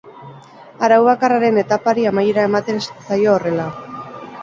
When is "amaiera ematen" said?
2.15-2.85